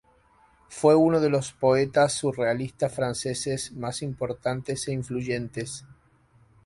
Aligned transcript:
Fue 0.67 0.95
uno 0.95 1.19
de 1.19 1.29
los 1.29 1.51
poetas 1.51 2.13
surrealistas 2.13 2.91
franceses 2.91 3.71
más 3.73 4.01
importantes 4.01 4.87
e 4.87 4.93
influyentes. 4.93 5.85